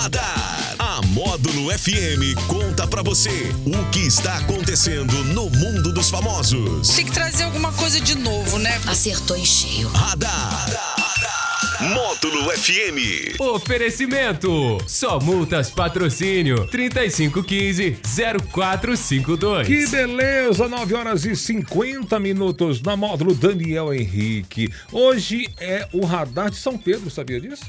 Radar. 0.00 0.76
A 0.78 1.02
Módulo 1.08 1.70
FM 1.78 2.34
conta 2.46 2.86
pra 2.86 3.02
você 3.02 3.52
o 3.66 3.84
que 3.90 4.00
está 4.00 4.38
acontecendo 4.38 5.12
no 5.24 5.50
mundo 5.50 5.92
dos 5.92 6.08
famosos. 6.08 6.88
Tem 6.88 7.04
que 7.04 7.12
trazer 7.12 7.44
alguma 7.44 7.70
coisa 7.72 8.00
de 8.00 8.14
novo, 8.14 8.58
né? 8.58 8.80
Acertou 8.86 9.36
em 9.36 9.44
cheio. 9.44 9.88
Radar. 9.88 10.70
Módulo 11.80 12.50
FM. 12.50 13.38
Oferecimento. 13.38 14.78
Só 14.86 15.20
multas 15.20 15.70
patrocínio 15.70 16.66
3515-0452. 16.68 19.66
Que 19.66 19.86
beleza, 19.86 20.66
9 20.66 20.94
horas 20.94 21.26
e 21.26 21.36
50 21.36 22.18
minutos 22.18 22.80
na 22.80 22.96
módulo 22.96 23.34
Daniel 23.34 23.92
Henrique. 23.92 24.72
Hoje 24.90 25.46
é 25.58 25.86
o 25.92 26.06
radar 26.06 26.48
de 26.48 26.56
São 26.56 26.78
Pedro, 26.78 27.10
sabia 27.10 27.38
disso? 27.38 27.64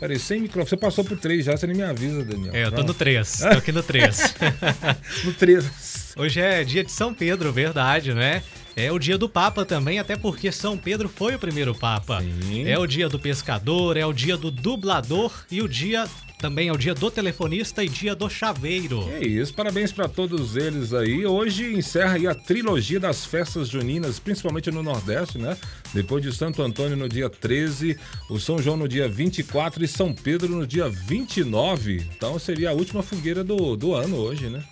Peraí, 0.00 0.18
sem 0.18 0.40
microfone. 0.40 0.68
Você 0.68 0.76
passou 0.78 1.04
por 1.04 1.18
três 1.18 1.44
já, 1.44 1.54
você 1.54 1.66
nem 1.66 1.76
me 1.76 1.82
avisa, 1.82 2.24
Daniel. 2.24 2.54
É, 2.54 2.62
eu 2.62 2.70
tô 2.70 2.76
Pronto. 2.76 2.88
no 2.88 2.94
3. 2.94 3.38
Tô 3.38 3.46
aqui 3.58 3.70
no 3.70 3.82
3. 3.82 4.34
No 5.24 5.32
três. 5.34 6.14
Hoje 6.16 6.40
é 6.40 6.64
dia 6.64 6.82
de 6.82 6.90
São 6.90 7.12
Pedro, 7.12 7.52
verdade, 7.52 8.14
né? 8.14 8.42
É 8.74 8.90
o 8.90 8.98
dia 8.98 9.18
do 9.18 9.28
Papa 9.28 9.64
também, 9.64 9.98
até 9.98 10.16
porque 10.16 10.50
São 10.50 10.76
Pedro 10.78 11.08
foi 11.08 11.34
o 11.34 11.38
primeiro 11.38 11.74
Papa. 11.74 12.22
Sim. 12.22 12.66
É 12.66 12.78
o 12.78 12.86
dia 12.86 13.08
do 13.08 13.18
pescador, 13.18 13.96
é 13.96 14.06
o 14.06 14.12
dia 14.12 14.36
do 14.36 14.50
dublador 14.50 15.32
e 15.50 15.60
o 15.60 15.68
dia 15.68 16.06
também 16.40 16.68
é 16.68 16.72
o 16.72 16.76
dia 16.76 16.94
do 16.94 17.10
telefonista 17.10 17.84
e 17.84 17.88
dia 17.88 18.14
do 18.14 18.28
chaveiro. 18.28 19.06
É 19.10 19.24
isso, 19.24 19.52
parabéns 19.52 19.92
para 19.92 20.08
todos 20.08 20.56
eles 20.56 20.94
aí. 20.94 21.26
Hoje 21.26 21.72
encerra 21.74 22.14
aí 22.14 22.26
a 22.26 22.34
trilogia 22.34 22.98
das 22.98 23.24
festas 23.24 23.68
juninas, 23.68 24.18
principalmente 24.18 24.70
no 24.70 24.82
Nordeste, 24.82 25.36
né? 25.38 25.56
Depois 25.92 26.22
de 26.22 26.32
Santo 26.32 26.62
Antônio 26.62 26.96
no 26.96 27.08
dia 27.08 27.28
13, 27.28 27.98
o 28.30 28.38
São 28.38 28.60
João 28.60 28.76
no 28.76 28.88
dia 28.88 29.06
24 29.06 29.84
e 29.84 29.88
São 29.88 30.14
Pedro 30.14 30.48
no 30.48 30.66
dia 30.66 30.88
29. 30.88 32.06
Então 32.16 32.38
seria 32.38 32.70
a 32.70 32.72
última 32.72 33.02
fogueira 33.02 33.44
do, 33.44 33.76
do 33.76 33.94
ano 33.94 34.16
hoje, 34.16 34.48
né? 34.48 34.64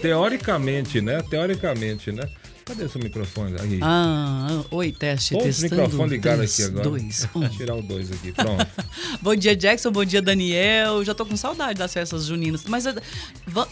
Teoricamente, 0.00 1.00
né? 1.00 1.22
Teoricamente, 1.22 2.12
né? 2.12 2.28
Cadê 2.66 2.88
seu 2.88 3.00
microfone? 3.00 3.54
Aí. 3.60 3.78
Ah, 3.80 4.64
oi, 4.72 4.90
teste, 4.90 5.34
Pô, 5.34 5.38
o 5.38 5.42
testando. 5.44 5.76
microfone 5.76 6.10
ligado 6.10 6.42
aqui 6.42 6.64
agora. 6.64 6.82
Dois, 6.82 7.28
um. 7.32 7.48
Tirar 7.48 7.76
o 7.76 7.82
dois 7.82 8.10
aqui, 8.10 8.32
pronto. 8.32 8.66
bom 9.22 9.36
dia, 9.36 9.54
Jackson. 9.54 9.92
Bom 9.92 10.04
dia, 10.04 10.20
Daniel. 10.20 11.04
Já 11.04 11.14
tô 11.14 11.24
com 11.24 11.36
saudade 11.36 11.78
das 11.78 11.92
festas 11.92 12.24
juninas. 12.24 12.64
Mas 12.66 12.84
eh, 12.84 12.94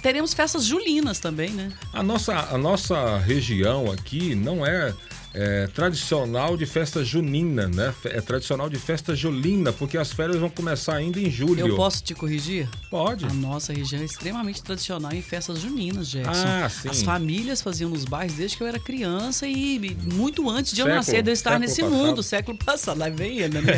teremos 0.01 0.33
festas 0.33 0.65
julinas 0.65 1.19
também, 1.19 1.51
né? 1.51 1.73
A 1.93 2.05
nossa, 2.05 2.35
a 2.35 2.57
nossa 2.57 3.19
região 3.19 3.91
aqui 3.91 4.37
não 4.37 4.65
é, 4.65 4.95
é, 5.35 5.67
tradicional 5.67 6.57
de 6.57 6.65
festa 6.65 7.05
junina, 7.05 7.67
né? 7.67 7.93
É 8.05 8.21
tradicional 8.21 8.71
de 8.71 8.79
festa 8.79 9.17
julina, 9.17 9.73
porque 9.73 9.99
as 9.99 10.13
férias 10.13 10.37
vão 10.39 10.49
começar 10.49 10.95
ainda 10.95 11.19
em 11.19 11.29
julho. 11.31 11.67
Eu 11.67 11.75
posso 11.77 12.03
te 12.05 12.15
corrigir? 12.15 12.69
Pode. 12.89 13.25
A 13.25 13.33
nossa 13.35 13.73
região 13.73 14.01
é 14.01 14.05
extremamente 14.05 14.63
tradicional 14.63 15.13
em 15.13 15.21
festas 15.21 15.59
juninas, 15.61 16.09
Jackson. 16.09 16.31
Ah, 16.47 16.69
sim. 16.69 16.89
As 16.89 17.03
famílias 17.03 17.61
faziam 17.61 17.91
nos 17.91 18.05
bairros 18.05 18.35
desde 18.37 18.57
que 18.57 18.63
eu 18.63 18.67
era 18.69 18.79
criança 18.79 19.47
e 19.47 19.97
muito 20.13 20.49
antes 20.49 20.73
de 20.73 20.81
eu 20.81 20.85
Século- 20.85 20.97
nascer, 20.97 21.23
de 21.23 21.31
eu 21.31 21.35
estar 21.35 21.59
nesse 21.59 21.83
passado. 21.83 21.97
mundo, 21.97 22.23
século 22.23 22.57
passado. 22.57 22.99
Lá 22.99 23.09
vem 23.09 23.39
ele, 23.41 23.61
né? 23.61 23.73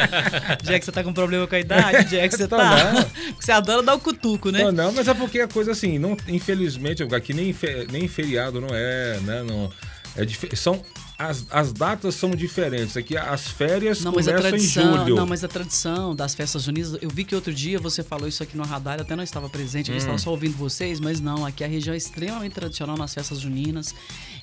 Jackson, 0.62 0.86
você 0.86 0.92
tá 0.92 1.02
com 1.02 1.12
problema 1.12 1.46
com 1.46 1.54
a 1.54 1.60
idade? 1.60 2.04
Jackson, 2.10 2.38
você 2.38 2.48
tá. 2.48 2.92
não. 2.92 3.04
Você 3.40 3.52
adora 3.52 3.82
dar 3.82 3.94
o 3.94 4.00
cutuco, 4.00 4.50
né? 4.50 4.62
Não, 4.64 4.72
não, 4.72 4.92
mas 4.92 5.06
é 5.08 5.12
porque 5.12 5.40
a 5.40 5.48
coisa 5.48 5.72
assim, 5.72 5.98
não, 5.98 6.16
infelizmente, 6.28 7.02
aqui 7.02 7.34
nem, 7.34 7.54
nem 7.90 8.08
feriado 8.08 8.60
não 8.60 8.68
é, 8.72 9.18
né? 9.20 9.42
Não, 9.42 9.70
é 10.16 10.24
são, 10.56 10.82
as, 11.16 11.46
as 11.50 11.72
datas 11.72 12.14
são 12.16 12.30
diferentes. 12.32 12.96
Aqui 12.96 13.16
as 13.16 13.46
férias 13.48 14.00
Não, 14.00 14.12
mas 14.12 14.26
a 14.26 14.32
começam 14.32 14.48
em 14.48 14.50
tradição, 14.52 14.98
julho. 14.98 15.14
não, 15.16 15.26
mas 15.26 15.44
a 15.44 15.48
tradição 15.48 16.14
das 16.14 16.34
festas 16.34 16.62
juninas, 16.64 16.96
eu 17.00 17.08
vi 17.08 17.24
que 17.24 17.34
outro 17.34 17.54
dia 17.54 17.78
você 17.78 18.02
falou 18.02 18.26
isso 18.26 18.42
aqui 18.42 18.56
no 18.56 18.64
radar, 18.64 19.00
até 19.00 19.14
não 19.14 19.22
estava 19.22 19.48
presente, 19.48 19.90
Hum. 19.90 19.94
eu 19.94 19.98
estava 19.98 20.18
só 20.18 20.30
ouvindo 20.30 20.56
vocês, 20.56 20.98
mas 20.98 21.20
não, 21.20 21.46
aqui 21.46 21.62
a 21.62 21.68
região 21.68 21.94
é 21.94 21.96
extremamente 21.96 22.52
tradicional 22.54 22.96
nas 22.96 23.14
festas 23.14 23.40
juninas. 23.40 23.94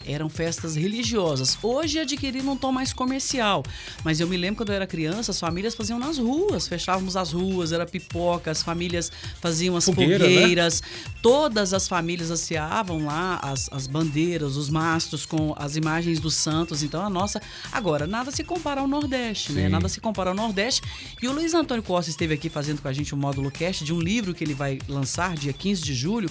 Eram 0.06 0.30
festas 0.30 0.76
religiosas. 0.76 1.58
Hoje 1.62 2.00
adquiriram 2.00 2.54
um 2.54 2.58
tom 2.58 2.72
mais 2.72 2.92
comercial. 2.92 3.64
Mas 4.04 4.20
eu 4.20 4.28
me 4.28 4.36
lembro 4.36 4.58
quando 4.58 4.70
eu 4.70 4.76
era 4.76 4.88
criança, 4.88 5.30
as 5.32 5.40
famílias 5.40 5.76
faziam 5.76 6.00
nas 6.00 6.18
ruas, 6.18 6.68
fechávamos 6.68 7.16
as 7.16 7.32
ruas, 7.34 7.72
era 7.72 7.86
pipoca, 7.86 8.50
as 8.50 8.64
famílias 8.64 9.12
faziam 9.40 9.76
as 9.76 9.86
Fogueira, 9.86 10.28
né? 10.28 10.34
fogueiras. 10.42 10.82
Todas 11.22 11.72
as 11.74 11.88
famílias 11.88 12.32
asseavam 12.32 13.06
lá 13.06 13.40
as, 13.44 13.70
as 13.72 13.86
bandeiras, 13.86 14.56
os 14.58 14.70
mastros 14.70 15.24
com 15.26 15.54
as 15.56 15.76
imagens 15.76 16.20
dos 16.20 16.34
santos. 16.62 16.84
Então 16.84 17.04
a 17.04 17.10
nossa. 17.10 17.42
Agora, 17.72 18.08
nada 18.08 18.32
se 18.32 18.44
compara 18.44 18.82
ao 18.82 18.88
Nordeste, 18.88 19.52
né? 19.52 19.64
Sim. 19.64 19.70
Nada 19.70 19.90
se 19.90 20.00
compara 20.00 20.30
ao 20.30 20.36
Nordeste. 20.36 20.82
E 21.22 21.28
o 21.28 21.32
Luiz 21.32 21.54
Antônio 21.54 21.84
Costa 21.84 22.10
esteve 22.10 22.34
aqui 22.34 22.50
fazendo 22.50 22.82
com 22.82 22.88
a 22.88 22.94
gente 22.94 23.14
um 23.14 23.18
módulo 23.18 23.52
cast 23.52 23.84
de 23.84 23.94
um 23.94 24.00
livro 24.00 24.34
que 24.34 24.44
ele 24.44 24.54
vai 24.54 24.80
lançar 24.88 25.36
dia 25.36 25.54
15 25.54 25.82
de 25.82 25.94
julho, 25.94 26.30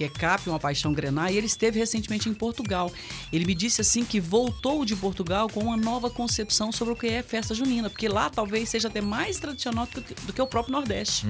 que 0.00 0.04
é 0.04 0.08
Cap, 0.08 0.48
uma 0.48 0.58
paixão 0.58 0.94
grenar, 0.94 1.30
e 1.30 1.36
ele 1.36 1.46
esteve 1.46 1.78
recentemente 1.78 2.26
em 2.26 2.32
Portugal. 2.32 2.90
Ele 3.30 3.44
me 3.44 3.54
disse 3.54 3.82
assim 3.82 4.02
que 4.02 4.18
voltou 4.18 4.82
de 4.86 4.96
Portugal 4.96 5.46
com 5.46 5.60
uma 5.60 5.76
nova 5.76 6.08
concepção 6.08 6.72
sobre 6.72 6.94
o 6.94 6.96
que 6.96 7.06
é 7.06 7.22
festa 7.22 7.54
junina, 7.54 7.90
porque 7.90 8.08
lá 8.08 8.30
talvez 8.30 8.70
seja 8.70 8.88
até 8.88 9.02
mais 9.02 9.38
tradicional 9.38 9.86
do 9.86 10.00
que, 10.00 10.14
do 10.24 10.32
que 10.32 10.40
o 10.40 10.46
próprio 10.46 10.72
Nordeste. 10.72 11.26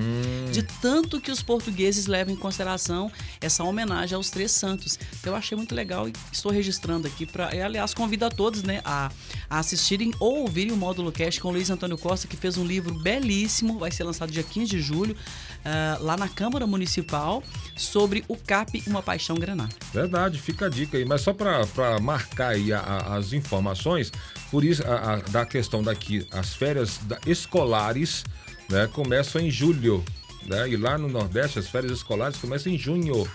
De 0.53 0.63
tanto 0.81 1.21
que 1.21 1.33
os 1.33 1.43
portugueses 1.43 2.07
levam 2.07 2.33
em 2.33 2.37
consideração 2.37 3.11
essa 3.41 3.65
homenagem 3.65 4.15
aos 4.15 4.31
três 4.31 4.53
santos. 4.53 4.97
Então 5.19 5.33
eu 5.33 5.37
achei 5.37 5.57
muito 5.57 5.75
legal 5.75 6.09
e 6.09 6.13
estou 6.31 6.53
registrando 6.53 7.09
aqui 7.09 7.27
para, 7.27 7.49
aliás, 7.49 7.93
convido 7.93 8.25
a 8.25 8.31
todos, 8.31 8.63
né, 8.63 8.81
a, 8.85 9.11
a 9.49 9.59
assistirem 9.59 10.15
ou 10.21 10.43
ouvirem 10.43 10.73
o 10.73 10.77
módulo 10.77 11.11
cast 11.11 11.41
com 11.41 11.49
o 11.49 11.51
Luiz 11.51 11.71
Antônio 11.71 11.99
Costa, 11.99 12.29
que 12.29 12.37
fez 12.37 12.57
um 12.57 12.65
livro 12.65 12.95
belíssimo, 12.95 13.81
vai 13.81 13.91
ser 13.91 14.05
lançado 14.05 14.31
dia 14.31 14.45
15 14.45 14.71
de 14.71 14.81
julho, 14.81 15.17
ah, 15.65 15.99
lá 16.01 16.17
na 16.17 16.29
Câmara 16.29 16.69
Municipal, 16.69 17.43
sobre 17.77 18.25
o 18.29 18.37
CAP 18.37 18.60
Uma 18.87 19.03
Paixão 19.03 19.37
Granar. 19.37 19.69
Verdade, 19.93 20.39
fica 20.41 20.67
a 20.67 20.69
dica 20.69 20.97
aí. 20.97 21.05
Mas 21.05 21.21
só 21.23 21.33
para 21.33 21.99
marcar 22.01 22.49
aí 22.49 22.73
a- 22.73 22.81
a- 22.81 23.17
as 23.17 23.33
informações, 23.33 24.13
por 24.51 24.65
isso, 24.65 24.83
a- 24.87 25.17
da 25.31 25.45
questão 25.47 25.83
daqui, 25.83 26.27
as 26.31 26.55
férias 26.55 26.99
da- 27.03 27.19
escolares 27.27 28.25
né, 28.69 28.89
começam 28.93 29.41
em 29.41 29.51
julho. 29.51 30.05
Né? 30.47 30.69
E 30.71 30.77
lá 30.77 30.97
no 30.97 31.09
Nordeste, 31.09 31.59
as 31.59 31.69
férias 31.69 31.93
escolares 31.93 32.37
começam 32.39 32.73
em 32.73 32.79
junho. 32.79 33.29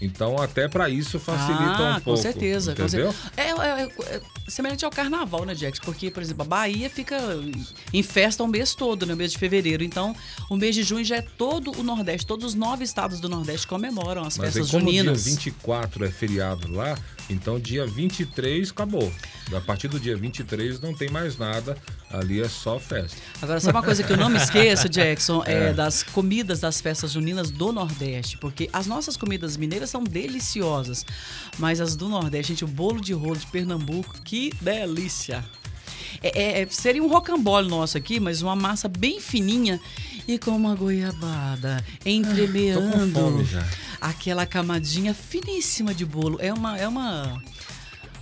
Então, 0.00 0.36
até 0.40 0.66
para 0.68 0.88
isso 0.88 1.20
facilita 1.20 1.64
ah, 1.78 1.90
um 1.90 2.00
pouco. 2.00 2.10
com 2.10 2.16
certeza. 2.16 2.74
com 2.74 2.82
Entendeu? 2.82 3.12
certeza. 3.12 3.32
É, 3.36 3.50
é- 3.50 3.82
é- 4.10 4.16
é 4.16 4.20
semelhante 4.48 4.84
ao 4.84 4.90
carnaval, 4.90 5.44
né, 5.44 5.54
Jax? 5.54 5.78
Porque, 5.78 6.10
por 6.10 6.20
exemplo, 6.22 6.42
a 6.42 6.44
Bahia 6.44 6.90
fica 6.90 7.16
em 7.92 8.02
festa 8.02 8.42
o 8.42 8.48
mês 8.48 8.74
todo, 8.74 9.06
no 9.06 9.14
mês 9.16 9.30
de 9.32 9.38
fevereiro. 9.38 9.84
Então, 9.84 10.14
o 10.50 10.56
mês 10.56 10.74
de 10.74 10.82
junho 10.82 11.04
já 11.04 11.16
é 11.16 11.22
todo 11.22 11.70
o 11.78 11.82
Nordeste, 11.84 12.26
todos 12.26 12.44
os 12.46 12.54
nove 12.54 12.82
estados 12.84 13.20
do 13.20 13.28
Nordeste 13.28 13.66
comemoram 13.66 14.22
as 14.22 14.36
Mas 14.36 14.48
aí, 14.48 14.52
festas 14.54 14.70
como 14.72 14.86
juninas. 14.90 15.22
dia 15.24 15.32
24 15.34 16.04
é 16.04 16.10
feriado 16.10 16.70
lá, 16.72 16.98
então 17.30 17.60
dia 17.60 17.86
23 17.86 18.70
acabou. 18.70 19.12
A 19.54 19.60
partir 19.60 19.86
do 19.88 20.00
dia 20.00 20.16
23 20.16 20.80
não 20.80 20.94
tem 20.94 21.10
mais 21.10 21.38
nada, 21.38 21.76
ali 22.10 22.40
é 22.42 22.48
só 22.48 22.78
festa. 22.80 23.16
Agora, 23.40 23.60
sabe 23.60 23.76
uma 23.76 23.82
coisa 23.84 24.02
que 24.02 24.12
eu 24.12 24.16
não 24.16 24.28
me 24.28 24.38
esqueço, 24.38 24.88
Jackson? 24.90 25.42
É, 25.46 25.72
das 25.72 26.02
comidas 26.02 26.58
das 26.60 26.80
festas 26.80 27.12
juninas 27.12 27.50
do 27.50 27.72
Nordeste. 27.72 28.36
Porque 28.38 28.68
as 28.72 28.86
nossas 28.86 29.16
comidas 29.16 29.56
mineiras 29.56 29.81
são 29.90 30.02
deliciosas. 30.04 31.04
Mas 31.58 31.80
as 31.80 31.96
do 31.96 32.08
Nordeste, 32.08 32.52
gente, 32.52 32.64
o 32.64 32.68
bolo 32.68 33.00
de 33.00 33.12
rolo 33.12 33.36
de 33.36 33.46
Pernambuco, 33.46 34.20
que 34.22 34.52
delícia! 34.60 35.44
É, 36.22 36.62
é- 36.62 36.66
seria 36.70 37.02
um 37.02 37.08
rocambole 37.08 37.68
nosso 37.68 37.96
aqui, 37.96 38.20
mas 38.20 38.42
uma 38.42 38.54
massa 38.54 38.88
bem 38.88 39.20
fininha 39.20 39.80
e 40.26 40.38
com 40.38 40.52
uma 40.52 40.74
goiabada 40.74 41.84
entremeando 42.06 43.44
já. 43.44 43.66
aquela 44.00 44.46
camadinha 44.46 45.14
finíssima 45.14 45.92
de 45.94 46.04
bolo. 46.04 46.38
É 46.40 46.52
uma, 46.52 46.78
é 46.78 46.86
uma, 46.86 47.42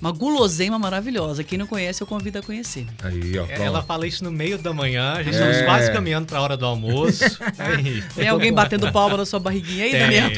uma 0.00 0.12
guloseima 0.12 0.78
maravilhosa. 0.78 1.44
Quem 1.44 1.58
não 1.58 1.66
conhece, 1.66 2.02
eu 2.02 2.06
convido 2.06 2.38
a 2.38 2.42
conhecer. 2.42 2.86
Aí, 3.02 3.38
ó. 3.38 3.46
É. 3.46 3.62
Ela 3.64 3.82
fala 3.82 4.06
isso 4.06 4.24
no 4.24 4.30
meio 4.32 4.58
da 4.58 4.72
manhã, 4.72 5.12
a 5.14 5.22
gente 5.22 5.36
É. 5.36 5.38
estamos 5.38 5.62
quase 5.62 5.92
caminhando 5.92 6.26
para 6.26 6.38
a 6.38 6.42
hora 6.42 6.56
do 6.56 6.64
almoço. 6.66 7.24
Aí, 7.58 8.02
Tem 8.14 8.28
alguém 8.28 8.52
batendo 8.52 8.90
palma 8.92 9.16
na 9.16 9.26
sua 9.26 9.38
barriguinha 9.38 9.84
aí, 9.84 9.90
Tem. 9.92 10.00
Daniel? 10.00 10.30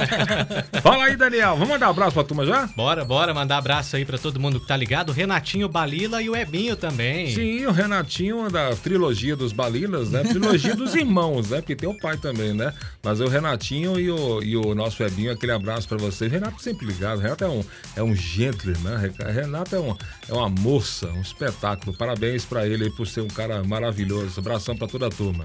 Fala 0.82 1.04
aí, 1.04 1.16
Daniel. 1.16 1.52
Vamos 1.54 1.68
mandar 1.68 1.88
um 1.88 1.90
abraço 1.90 2.12
pra 2.14 2.24
turma 2.24 2.44
já? 2.46 2.66
Bora, 2.76 3.04
bora, 3.04 3.32
mandar 3.34 3.58
abraço 3.58 3.96
aí 3.96 4.04
para 4.04 4.18
todo 4.18 4.38
mundo 4.40 4.60
que 4.60 4.66
tá 4.66 4.76
ligado. 4.76 5.12
Renatinho 5.12 5.68
Balila 5.68 6.22
e 6.22 6.28
o 6.30 6.36
Ebinho 6.36 6.76
também. 6.76 7.34
Sim, 7.34 7.66
o 7.66 7.72
Renatinho 7.72 8.50
da 8.50 8.74
trilogia 8.76 9.36
dos 9.36 9.52
Balilas, 9.52 10.10
né? 10.10 10.22
Trilogia 10.22 10.74
dos 10.74 10.94
irmãos, 10.94 11.50
né? 11.50 11.58
Porque 11.58 11.76
tem 11.76 11.88
o 11.88 11.96
pai 11.96 12.16
também, 12.16 12.52
né? 12.54 12.72
Mas 13.02 13.20
o 13.20 13.28
Renatinho 13.28 13.98
e 13.98 14.10
o, 14.10 14.42
e 14.42 14.56
o 14.56 14.74
nosso 14.74 15.02
Ebinho, 15.02 15.32
aquele 15.32 15.52
abraço 15.52 15.88
pra 15.88 15.98
vocês. 15.98 16.30
Renato 16.30 16.62
sempre 16.62 16.86
ligado. 16.86 17.20
Renato 17.20 17.44
é 17.44 17.48
um, 17.48 17.64
é 17.96 18.02
um 18.02 18.14
gentleman, 18.14 18.89
né? 18.90 19.12
Renato 19.32 19.76
é, 19.76 19.80
um, 19.80 19.96
é 20.28 20.32
uma 20.32 20.48
moça, 20.48 21.08
um 21.08 21.20
espetáculo. 21.20 21.96
Parabéns 21.96 22.44
pra 22.44 22.66
ele 22.66 22.90
por 22.90 23.06
ser 23.06 23.20
um 23.20 23.28
cara 23.28 23.62
maravilhoso. 23.62 24.40
Abração 24.40 24.76
pra 24.76 24.86
toda 24.86 25.06
a 25.06 25.10
turma. 25.10 25.44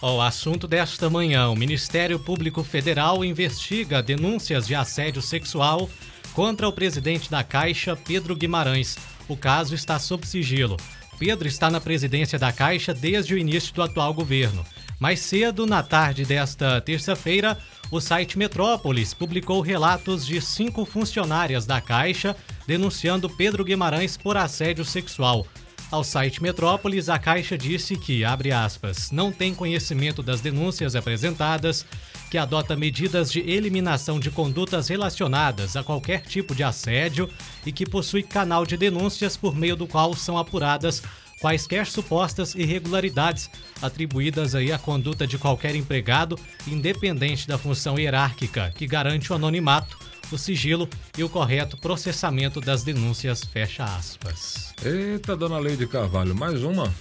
O 0.00 0.20
assunto 0.20 0.68
desta 0.68 1.08
manhã: 1.08 1.48
o 1.48 1.56
Ministério 1.56 2.18
Público 2.18 2.62
Federal 2.62 3.24
investiga 3.24 4.02
denúncias 4.02 4.66
de 4.66 4.74
assédio 4.74 5.22
sexual 5.22 5.88
contra 6.32 6.68
o 6.68 6.72
presidente 6.72 7.30
da 7.30 7.42
Caixa, 7.42 7.96
Pedro 7.96 8.36
Guimarães. 8.36 8.98
O 9.28 9.36
caso 9.36 9.74
está 9.74 9.98
sob 9.98 10.26
sigilo. 10.26 10.76
Pedro 11.18 11.48
está 11.48 11.70
na 11.70 11.80
presidência 11.80 12.38
da 12.38 12.52
Caixa 12.52 12.92
desde 12.92 13.34
o 13.34 13.38
início 13.38 13.74
do 13.74 13.82
atual 13.82 14.12
governo. 14.12 14.64
Mais 14.98 15.20
cedo, 15.20 15.66
na 15.66 15.82
tarde 15.82 16.24
desta 16.24 16.80
terça-feira, 16.80 17.58
o 17.90 18.00
site 18.00 18.38
Metrópolis 18.38 19.12
publicou 19.12 19.60
relatos 19.60 20.24
de 20.24 20.40
cinco 20.40 20.86
funcionárias 20.86 21.66
da 21.66 21.82
Caixa 21.82 22.34
denunciando 22.66 23.28
Pedro 23.28 23.62
Guimarães 23.62 24.16
por 24.16 24.38
assédio 24.38 24.84
sexual. 24.86 25.46
Ao 25.90 26.02
site 26.02 26.42
Metrópolis, 26.42 27.08
a 27.08 27.18
Caixa 27.18 27.56
disse 27.56 27.94
que, 27.96 28.24
abre 28.24 28.50
aspas, 28.50 29.12
não 29.12 29.30
tem 29.30 29.54
conhecimento 29.54 30.22
das 30.22 30.40
denúncias 30.40 30.96
apresentadas, 30.96 31.86
que 32.28 32.38
adota 32.38 32.74
medidas 32.74 33.30
de 33.30 33.38
eliminação 33.40 34.18
de 34.18 34.30
condutas 34.30 34.88
relacionadas 34.88 35.76
a 35.76 35.84
qualquer 35.84 36.22
tipo 36.22 36.54
de 36.54 36.64
assédio 36.64 37.30
e 37.64 37.70
que 37.70 37.86
possui 37.86 38.22
canal 38.22 38.66
de 38.66 38.76
denúncias 38.76 39.36
por 39.36 39.54
meio 39.54 39.76
do 39.76 39.86
qual 39.86 40.14
são 40.14 40.36
apuradas 40.36 41.02
quaisquer 41.40 41.86
supostas 41.86 42.54
irregularidades 42.54 43.50
atribuídas 43.82 44.54
aí 44.54 44.72
à 44.72 44.78
conduta 44.78 45.26
de 45.26 45.38
qualquer 45.38 45.74
empregado, 45.74 46.38
independente 46.66 47.46
da 47.46 47.58
função 47.58 47.98
hierárquica 47.98 48.72
que 48.74 48.86
garante 48.86 49.32
o 49.32 49.36
anonimato, 49.36 49.98
o 50.32 50.38
sigilo 50.38 50.88
e 51.16 51.22
o 51.22 51.28
correto 51.28 51.76
processamento 51.76 52.60
das 52.60 52.82
denúncias, 52.82 53.44
fecha 53.44 53.84
aspas. 53.84 54.74
Eita, 54.84 55.36
dona 55.36 55.58
Leide 55.58 55.86
Carvalho, 55.86 56.34
mais 56.34 56.62
uma? 56.62 56.92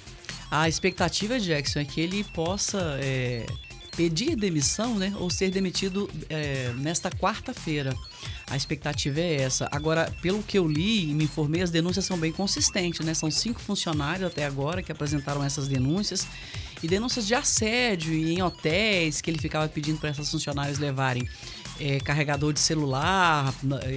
A 0.51 0.69
expectativa, 0.69 1.39
Jackson, 1.39 1.79
é 1.79 1.85
que 1.85 1.99
ele 1.99 2.23
possa 2.23 2.97
é, 3.01 3.45
pedir 3.95 4.35
demissão, 4.35 4.95
né, 4.95 5.13
ou 5.17 5.29
ser 5.29 5.49
demitido 5.51 6.09
é, 6.29 6.73
nesta 6.77 7.09
quarta-feira. 7.09 7.95
A 8.47 8.55
expectativa 8.55 9.19
é 9.19 9.41
essa. 9.41 9.67
Agora, 9.71 10.13
pelo 10.21 10.43
que 10.43 10.57
eu 10.57 10.67
li 10.67 11.09
e 11.09 11.13
me 11.13 11.23
informei, 11.23 11.61
as 11.61 11.71
denúncias 11.71 12.05
são 12.05 12.17
bem 12.17 12.31
consistentes, 12.31 13.03
né? 13.05 13.13
São 13.13 13.31
cinco 13.31 13.59
funcionários 13.59 14.27
até 14.27 14.45
agora 14.45 14.83
que 14.83 14.91
apresentaram 14.91 15.43
essas 15.43 15.67
denúncias 15.67 16.27
e 16.83 16.87
denúncias 16.87 17.25
de 17.25 17.33
assédio 17.33 18.13
em 18.13 18.43
hotéis 18.43 19.21
que 19.21 19.31
ele 19.31 19.39
ficava 19.39 19.67
pedindo 19.67 19.99
para 19.99 20.09
essas 20.09 20.29
funcionárias 20.29 20.77
levarem 20.77 21.27
é, 21.79 21.99
carregador 21.99 22.53
de 22.53 22.59
celular, 22.59 23.53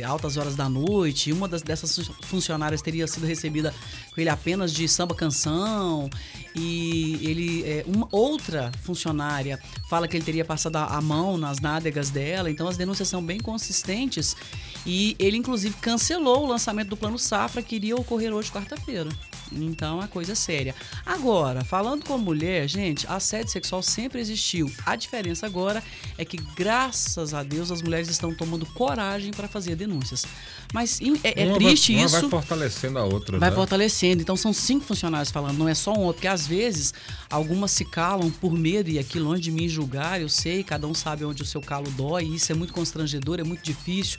altas 0.07 0.37
horas 0.37 0.57
da 0.57 0.69
noite. 0.69 1.33
Uma 1.33 1.49
das, 1.49 1.63
dessas 1.63 2.11
funcionárias 2.23 2.83
teria 2.83 3.07
sido 3.07 3.27
recebida 3.27 3.75
com 4.15 4.21
ele 4.21 4.31
apenas 4.31 4.73
de 4.73 4.89
samba 4.89 5.15
canção. 5.15 6.11
E 6.55 7.19
ele, 7.23 7.63
é, 7.65 7.85
uma 7.87 8.09
outra 8.11 8.73
funcionária 8.83 9.59
fala 9.89 10.09
que 10.09 10.17
ele 10.17 10.25
teria 10.25 10.45
passado 10.45 10.77
a 10.77 11.01
mão 11.01 11.37
nas 11.37 11.61
nádegas 11.61 12.11
dela. 12.11 12.51
Então 12.51 12.69
as 12.69 12.77
denúncias 12.77 13.09
são 13.09 13.25
bem 13.25 13.39
consistentes. 13.39 14.37
E 14.87 15.15
ele, 15.19 15.37
inclusive, 15.37 15.75
cancelou 15.81 16.45
o 16.45 16.47
lançamento 16.47 16.89
do 16.89 16.97
Plano 16.97 17.19
Safra 17.19 17.63
que 17.63 17.77
iria 17.77 17.97
ocorrer 17.97 18.33
hoje, 18.33 18.51
quarta-feira. 18.51 19.11
Então, 19.53 20.01
a 20.01 20.09
coisa 20.09 20.33
é 20.33 20.35
séria. 20.35 20.75
Agora, 21.05 21.65
falando 21.65 22.05
com 22.05 22.19
mulher, 22.19 22.69
gente, 22.69 23.07
assédio 23.07 23.51
sexual 23.51 23.83
sempre 23.83 24.21
existiu. 24.21 24.71
A 24.85 24.97
diferença 24.97 25.47
agora 25.47 25.83
é 26.17 26.25
que, 26.25 26.37
graças 26.57 27.35
a 27.35 27.43
Deus, 27.43 27.71
as 27.71 27.83
mulheres 27.83 28.09
estão 28.09 28.35
tomando 28.35 28.67
coragem 28.67 29.33
para 29.33 29.49
fazer 29.49 29.77
denúncias. 29.77 30.27
Mas 30.73 31.01
é, 31.23 31.43
é 31.43 31.55
triste 31.55 31.95
vai, 31.95 32.05
isso. 32.05 32.15
Uma 32.17 32.21
vai 32.23 32.31
fortalecendo 32.31 32.99
a 32.99 33.05
outra. 33.05 33.39
Vai 33.39 33.51
né? 33.51 33.57
fortalecendo. 33.57 34.23
Então, 34.23 34.37
são 34.37 34.53
cinco 34.53 34.85
funcionários 34.85 35.31
falando, 35.31 35.59
não 35.59 35.69
é 35.69 35.75
só 35.75 35.93
um 35.93 36.01
outro. 36.01 36.19
Porque, 36.19 36.29
às 36.29 36.47
vezes, 36.47 36.93
algumas 37.31 37.71
se 37.71 37.85
calam 37.85 38.31
por 38.31 38.53
medo 38.53 38.91
e 38.91 38.99
aqui 38.99 39.19
longe 39.19 39.43
de 39.43 39.51
mim 39.51 39.69
julgar, 39.69 40.21
eu 40.21 40.29
sei, 40.29 40.65
cada 40.65 40.87
um 40.87 40.95
sabe 40.95 41.25
onde 41.25 41.43
o 41.43 41.47
seu 41.47 41.61
calo 41.61 41.91
dói. 41.93 42.25
E 42.25 42.35
isso 42.35 42.53
é 42.53 42.55
muito 42.55 42.73
constrangedor, 42.73 43.41
é 43.41 43.45
muito 43.45 43.63
difícil. 43.63 44.19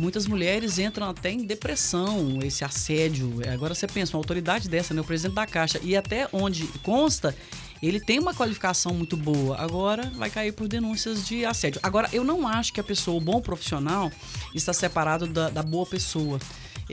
Muitas 0.00 0.26
mulheres 0.26 0.78
entram 0.78 1.10
até 1.10 1.30
em 1.30 1.44
depressão, 1.44 2.38
esse 2.42 2.64
assédio. 2.64 3.34
Agora 3.52 3.74
você 3.74 3.86
pensa, 3.86 4.16
uma 4.16 4.20
autoridade 4.20 4.66
dessa, 4.66 4.94
né? 4.94 5.02
O 5.02 5.04
presidente 5.04 5.34
da 5.34 5.46
Caixa. 5.46 5.78
E 5.82 5.94
até 5.94 6.26
onde 6.32 6.66
consta, 6.82 7.36
ele 7.82 8.00
tem 8.00 8.18
uma 8.18 8.32
qualificação 8.32 8.94
muito 8.94 9.14
boa. 9.14 9.58
Agora 9.58 10.10
vai 10.16 10.30
cair 10.30 10.52
por 10.52 10.66
denúncias 10.66 11.26
de 11.28 11.44
assédio. 11.44 11.78
Agora, 11.82 12.08
eu 12.14 12.24
não 12.24 12.48
acho 12.48 12.72
que 12.72 12.80
a 12.80 12.82
pessoa, 12.82 13.18
o 13.18 13.20
bom 13.20 13.42
profissional, 13.42 14.10
está 14.54 14.72
separado 14.72 15.26
da, 15.26 15.50
da 15.50 15.62
boa 15.62 15.84
pessoa 15.84 16.38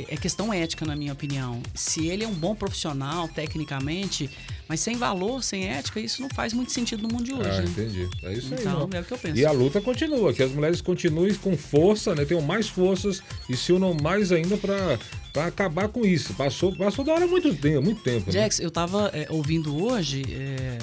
é 0.07 0.17
questão 0.17 0.53
ética, 0.53 0.85
na 0.85 0.95
minha 0.95 1.13
opinião. 1.13 1.61
Se 1.73 2.07
ele 2.07 2.23
é 2.23 2.27
um 2.27 2.33
bom 2.33 2.55
profissional, 2.55 3.27
tecnicamente, 3.27 4.29
mas 4.67 4.79
sem 4.79 4.95
valor, 4.95 5.43
sem 5.43 5.67
ética, 5.67 5.99
isso 5.99 6.21
não 6.21 6.29
faz 6.29 6.53
muito 6.53 6.71
sentido 6.71 7.03
no 7.03 7.09
mundo 7.09 7.23
de 7.23 7.33
hoje. 7.33 7.49
Ah, 7.49 7.61
né? 7.61 7.67
entendi. 7.69 8.09
É 8.23 8.33
isso 8.33 8.53
então, 8.53 8.89
aí. 8.91 8.97
É 8.97 9.01
o 9.01 9.03
que 9.03 9.13
eu 9.13 9.17
penso. 9.17 9.37
E 9.37 9.45
a 9.45 9.51
luta 9.51 9.81
continua, 9.81 10.33
que 10.33 10.43
as 10.43 10.51
mulheres 10.51 10.81
continuem 10.81 11.33
com 11.35 11.57
força, 11.57 12.13
né? 12.13 12.25
Tenham 12.25 12.41
mais 12.41 12.67
forças 12.67 13.21
e 13.49 13.55
se 13.55 13.71
unam 13.71 13.95
mais 14.01 14.31
ainda 14.31 14.57
para 14.57 15.47
acabar 15.47 15.87
com 15.87 16.05
isso. 16.05 16.33
Passou, 16.33 16.75
passou 16.75 17.05
da 17.05 17.13
hora 17.13 17.27
muito 17.27 17.53
tempo, 17.55 17.81
muito 17.81 18.01
tempo. 18.01 18.27
Né? 18.27 18.33
Jax, 18.33 18.59
né? 18.59 18.65
eu 18.65 18.69
estava 18.69 19.09
é, 19.13 19.27
ouvindo 19.29 19.83
hoje. 19.83 20.23
É 20.29 20.77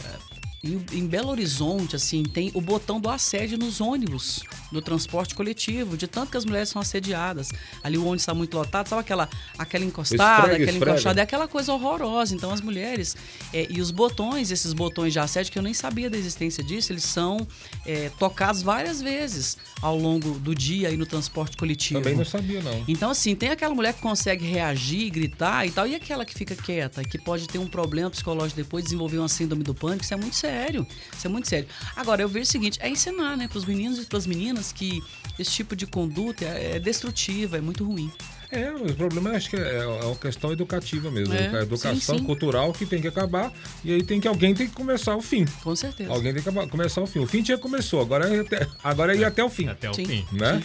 em 0.92 1.06
Belo 1.06 1.28
Horizonte, 1.28 1.94
assim, 1.94 2.22
tem 2.22 2.50
o 2.54 2.60
botão 2.60 2.98
do 2.98 3.10
assédio 3.10 3.58
nos 3.58 3.82
ônibus, 3.82 4.42
do 4.72 4.80
transporte 4.80 5.34
coletivo, 5.34 5.94
de 5.94 6.06
tanto 6.06 6.30
que 6.30 6.38
as 6.38 6.44
mulheres 6.46 6.70
são 6.70 6.80
assediadas. 6.80 7.50
Ali 7.82 7.98
o 7.98 8.02
ônibus 8.02 8.22
está 8.22 8.32
muito 8.32 8.56
lotado, 8.56 8.88
sabe 8.88 9.00
aquela, 9.00 9.28
aquela 9.58 9.84
encostada, 9.84 10.52
esfrega, 10.52 10.64
aquela 10.64 10.78
encoxada, 10.78 11.20
é 11.20 11.22
aquela 11.22 11.46
coisa 11.46 11.72
horrorosa. 11.74 12.34
Então 12.34 12.50
as 12.50 12.62
mulheres, 12.62 13.14
é, 13.52 13.66
e 13.68 13.80
os 13.80 13.90
botões, 13.90 14.50
esses 14.50 14.72
botões 14.72 15.12
de 15.12 15.18
assédio, 15.18 15.52
que 15.52 15.58
eu 15.58 15.62
nem 15.62 15.74
sabia 15.74 16.08
da 16.08 16.16
existência 16.16 16.64
disso, 16.64 16.92
eles 16.92 17.04
são 17.04 17.46
é, 17.84 18.10
tocados 18.18 18.62
várias 18.62 19.02
vezes 19.02 19.58
ao 19.82 19.98
longo 19.98 20.38
do 20.38 20.54
dia 20.54 20.88
aí 20.88 20.96
no 20.96 21.04
transporte 21.04 21.58
coletivo. 21.58 22.00
Também 22.00 22.16
não 22.16 22.24
sabia, 22.24 22.62
não. 22.62 22.84
Então, 22.88 23.10
assim, 23.10 23.34
tem 23.34 23.50
aquela 23.50 23.74
mulher 23.74 23.92
que 23.92 24.00
consegue 24.00 24.46
reagir, 24.46 25.10
gritar 25.10 25.66
e 25.66 25.70
tal, 25.70 25.86
e 25.86 25.94
aquela 25.94 26.24
que 26.24 26.32
fica 26.32 26.56
quieta, 26.56 27.04
que 27.04 27.18
pode 27.18 27.46
ter 27.46 27.58
um 27.58 27.66
problema 27.66 28.08
psicológico 28.08 28.56
depois, 28.56 28.84
desenvolver 28.84 29.18
uma 29.18 29.28
síndrome 29.28 29.62
do 29.62 29.74
pânico, 29.74 30.02
isso 30.02 30.14
é 30.14 30.16
muito 30.16 30.36
sério 30.36 30.53
sério. 30.54 30.86
Isso 31.16 31.26
é 31.26 31.30
muito 31.30 31.48
sério. 31.48 31.68
Agora, 31.96 32.22
eu 32.22 32.28
vejo 32.28 32.44
o 32.44 32.52
seguinte: 32.52 32.78
é 32.80 32.88
ensinar, 32.88 33.36
né, 33.36 33.48
para 33.48 33.58
os 33.58 33.64
meninos 33.64 33.98
e 33.98 34.06
para 34.06 34.18
as 34.18 34.26
meninas 34.26 34.72
que 34.72 35.02
esse 35.38 35.50
tipo 35.50 35.74
de 35.74 35.86
conduta 35.86 36.44
é, 36.44 36.76
é 36.76 36.78
destrutiva, 36.78 37.58
é 37.58 37.60
muito 37.60 37.84
ruim. 37.84 38.10
É, 38.50 38.70
o 38.70 38.94
problema 38.94 39.30
acho 39.30 39.50
que 39.50 39.56
é, 39.56 39.78
é 39.78 39.86
uma 39.86 40.14
questão 40.14 40.52
educativa 40.52 41.10
mesmo. 41.10 41.34
É, 41.34 41.58
a 41.58 41.62
educação 41.62 42.16
sim, 42.16 42.18
sim. 42.18 42.24
cultural 42.24 42.72
que 42.72 42.86
tem 42.86 43.00
que 43.00 43.08
acabar 43.08 43.52
e 43.84 43.92
aí 43.92 44.02
tem 44.02 44.20
que 44.20 44.28
alguém 44.28 44.54
tem 44.54 44.68
que 44.68 44.74
começar 44.74 45.16
o 45.16 45.22
fim. 45.22 45.44
Com 45.62 45.74
certeza. 45.74 46.12
Alguém 46.12 46.32
tem 46.32 46.42
que 46.42 46.68
começar 46.68 47.00
o 47.00 47.06
fim. 47.06 47.18
O 47.18 47.26
fim 47.26 47.44
já 47.44 47.58
começou, 47.58 48.00
agora 48.00 48.32
é 48.32 48.40
até, 48.40 48.68
agora 48.82 49.12
é 49.12 49.18
ir 49.18 49.24
até 49.24 49.42
o 49.42 49.50
fim. 49.50 49.68
Até 49.68 49.90
o 49.90 49.94
sim. 49.94 50.04
fim. 50.04 50.26
Né? 50.30 50.62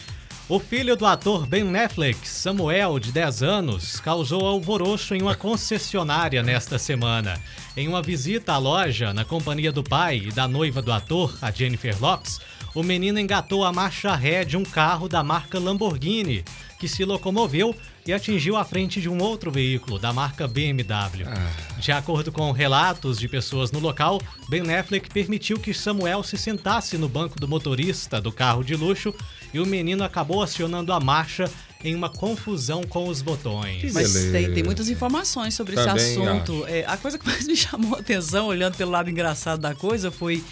O 0.50 0.60
filho 0.60 0.96
do 0.96 1.06
ator 1.06 1.46
Ben 1.46 1.78
Affleck, 1.78 2.28
Samuel, 2.28 2.98
de 2.98 3.12
10 3.12 3.44
anos, 3.44 4.00
causou 4.00 4.48
alvoroço 4.48 5.14
em 5.14 5.22
uma 5.22 5.36
concessionária 5.36 6.42
nesta 6.42 6.80
semana. 6.80 7.40
Em 7.78 7.88
uma 7.88 8.02
visita 8.02 8.54
à 8.54 8.58
loja, 8.58 9.14
na 9.14 9.24
companhia 9.24 9.72
do 9.72 9.84
pai 9.84 10.24
e 10.26 10.32
da 10.32 10.48
noiva 10.48 10.82
do 10.82 10.92
ator, 10.92 11.38
a 11.40 11.52
Jennifer 11.52 11.96
Lopes, 12.02 12.42
o 12.74 12.82
menino 12.82 13.20
engatou 13.20 13.64
a 13.64 13.72
marcha 13.72 14.16
ré 14.16 14.44
de 14.44 14.58
um 14.58 14.64
carro 14.64 15.08
da 15.08 15.24
marca 15.24 15.60
Lamborghini, 15.60 16.44
que 16.80 16.88
se 16.88 17.06
locomoveu 17.06 17.76
e 18.10 18.14
atingiu 18.14 18.58
a 18.58 18.66
frente 18.66 19.00
de 19.00 19.08
um 19.08 19.22
outro 19.22 19.52
veículo 19.52 20.00
da 20.00 20.12
marca 20.12 20.48
BMW. 20.48 21.28
Ah. 21.28 21.80
De 21.80 21.92
acordo 21.92 22.32
com 22.32 22.52
relatos 22.52 23.20
de 23.20 23.28
pessoas 23.28 23.72
no 23.72 23.78
local, 23.78 24.20
Ben 24.50 24.64
Affleck 24.74 25.12
permitiu 25.12 25.60
que 25.60 25.76
Samuel 25.76 26.24
se 26.24 26.36
sentasse 26.36 26.98
no 26.98 27.08
banco 27.08 27.40
do 27.40 27.48
motorista 27.48 28.20
do 28.20 28.32
carro 28.32 28.64
de 28.64 28.76
luxo 28.76 29.14
e 29.54 29.60
o 29.60 29.66
menino 29.66 30.04
acabou 30.04 30.42
acionando 30.42 30.92
a 30.92 31.00
marcha 31.00 31.50
em 31.84 31.94
uma 31.94 32.10
confusão 32.10 32.84
com 32.84 33.08
os 33.08 33.22
botões. 33.22 33.94
Mas 33.94 34.12
tem, 34.32 34.54
tem, 34.56 34.64
muitas 34.64 34.90
informações 34.90 35.54
sobre 35.54 35.76
Também 35.76 35.96
esse 35.96 36.20
assunto. 36.20 36.66
É, 36.68 36.84
a 36.88 36.98
coisa 36.98 37.20
que 37.20 37.28
mais 37.28 37.46
me 37.48 37.56
chamou 37.56 37.96
a 37.96 38.00
atenção, 38.00 38.48
olhando 38.48 38.76
pelo 38.76 38.90
lado 38.90 39.08
engraçado 39.08 39.60
da 39.60 39.76
coisa, 39.76 40.10
foi 40.10 40.44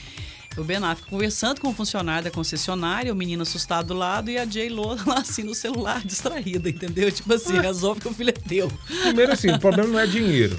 o 0.62 0.64
Ben 0.64 0.78
Affleck 0.78 1.10
conversando 1.10 1.62
com 1.62 1.68
o 1.68 1.72
um 1.72 1.74
funcionário 1.74 2.26
da 2.26 2.32
concessionária, 2.32 3.14
o 3.14 3.16
menino 3.16 3.44
assustado 3.44 3.88
do 3.88 3.94
lado 3.94 4.30
e 4.30 4.38
a 4.38 4.46
J. 4.46 4.70
Lo 4.70 4.98
lá 5.06 5.20
assim 5.20 5.44
no 5.44 5.54
celular, 5.54 6.04
distraída, 6.04 6.70
entendeu? 6.70 7.12
Tipo 7.12 7.34
assim, 7.34 7.60
resolve 7.60 8.02
que 8.02 8.08
o 8.08 8.14
filho 8.14 8.30
é 8.30 8.34
teu. 8.34 8.72
Primeiro 9.04 9.32
assim, 9.32 9.50
o 9.52 9.60
problema 9.60 9.90
não 9.90 10.00
é 10.00 10.08
dinheiro. 10.08 10.58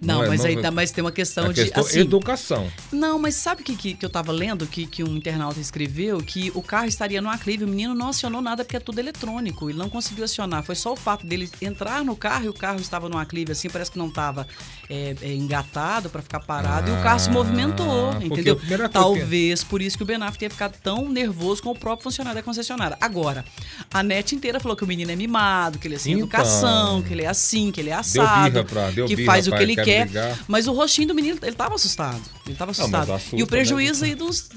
Não, 0.00 0.20
não 0.22 0.28
mas, 0.28 0.44
é, 0.44 0.48
aí, 0.48 0.62
tá, 0.62 0.70
mas 0.70 0.90
tem 0.90 1.02
uma 1.02 1.12
questão 1.12 1.52
de. 1.52 1.62
Questão 1.62 1.82
assim, 1.82 2.00
educação. 2.00 2.70
Não, 2.92 3.18
mas 3.18 3.34
sabe 3.34 3.62
o 3.62 3.64
que, 3.64 3.76
que, 3.76 3.94
que, 3.94 4.04
eu 4.04 4.10
tava 4.10 4.30
lendo? 4.30 4.66
Que, 4.66 4.86
que 4.86 5.02
um 5.02 5.16
internauta 5.16 5.58
escreveu? 5.60 6.18
Que 6.20 6.52
o 6.54 6.62
carro 6.62 6.86
estaria 6.86 7.20
no 7.20 7.28
aclive. 7.28 7.64
O 7.64 7.68
menino 7.68 7.94
não 7.94 8.08
acionou 8.08 8.40
nada 8.40 8.64
porque 8.64 8.76
é 8.76 8.80
tudo 8.80 8.98
eletrônico. 8.98 9.68
Ele 9.68 9.78
não 9.78 9.88
conseguiu 9.88 10.24
acionar. 10.24 10.62
Foi 10.62 10.74
só 10.74 10.92
o 10.92 10.96
fato 10.96 11.26
dele 11.26 11.50
entrar 11.60 12.04
no 12.04 12.14
carro 12.14 12.46
e 12.46 12.48
o 12.48 12.54
carro 12.54 12.80
estava 12.80 13.08
no 13.08 13.18
aclive, 13.18 13.52
assim, 13.52 13.68
parece 13.68 13.90
que 13.90 13.98
não 13.98 14.08
estava 14.08 14.46
é, 14.88 15.14
é, 15.20 15.34
engatado 15.34 16.08
para 16.08 16.22
ficar 16.22 16.40
parado. 16.40 16.90
Ah, 16.90 16.94
e 16.94 16.98
o 16.98 17.02
carro 17.02 17.18
se 17.18 17.30
movimentou, 17.30 18.14
entendeu? 18.22 18.58
Talvez 18.92 19.64
por 19.64 19.82
isso 19.82 19.96
que 19.96 20.02
o 20.02 20.06
Ben 20.06 20.16
Affleck 20.16 20.38
tenha 20.38 20.50
ficado 20.50 20.76
tão 20.82 21.08
nervoso 21.08 21.62
com 21.62 21.70
o 21.70 21.78
próprio 21.78 22.04
funcionário 22.04 22.38
da 22.38 22.42
concessionária. 22.42 22.96
Agora, 23.00 23.44
a 23.92 24.02
net 24.02 24.34
inteira 24.34 24.60
falou 24.60 24.76
que 24.76 24.84
o 24.84 24.86
menino 24.86 25.10
é 25.10 25.16
mimado, 25.16 25.78
que 25.78 25.88
ele 25.88 25.96
é 25.96 25.98
sem 25.98 26.12
então, 26.12 26.24
educação, 26.24 27.02
que 27.02 27.12
ele 27.12 27.22
é 27.22 27.26
assim, 27.26 27.70
que 27.72 27.80
ele 27.80 27.90
é 27.90 27.94
assado, 27.94 28.64
pra, 28.64 28.92
que 28.92 29.24
faz 29.24 29.48
o 29.48 29.52
que 29.52 29.62
ele 29.62 29.74
quer 29.74 29.87
quer. 29.90 30.04
brigar. 30.06 30.38
Mas 30.48 30.66
o 30.66 30.72
rostinho 30.72 31.08
do 31.08 31.14
menino, 31.14 31.38
ele 31.42 31.56
tava 31.56 31.74
assustado. 31.74 32.20
Ele 32.46 32.54
tava 32.56 32.70
assustado. 32.70 33.12
assusta, 33.12 33.36
e 33.36 33.42
o 33.42 33.46
né? 33.46 33.50
prejuízo 33.50 34.04
aí 34.04 34.14
dos 34.14 34.48